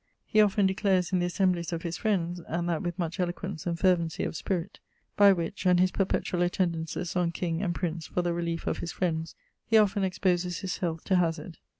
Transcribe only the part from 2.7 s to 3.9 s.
with much eloquence and